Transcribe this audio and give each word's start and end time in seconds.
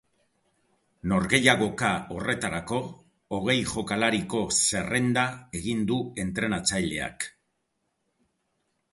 Norgehiagoka 1.09 1.89
horretarako 2.15 2.79
hogei 3.37 3.55
jokalariko 3.73 4.41
zerrenda 4.71 5.25
egin 5.59 5.83
du 5.91 5.99
entrenatzaileak. 6.23 7.27